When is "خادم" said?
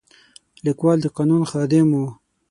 1.51-1.87